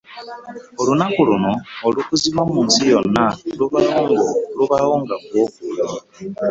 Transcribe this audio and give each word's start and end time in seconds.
Olunaku 0.81 1.21
luno 1.29 1.53
olukuzibwa 1.87 2.41
mu 2.51 2.59
nsi 2.65 2.81
yonna 2.91 3.25
lubaawo 4.57 4.93
nga 5.01 5.15
Ogw'okubiri 5.21 5.93